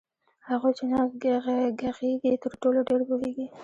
هغوئ 0.47 0.71
چي 0.77 0.85
نه 0.91 0.99
ږغيږي 1.81 2.31
ترټولو 2.43 2.79
ډير 2.87 3.01
پوهيږي 3.07 3.45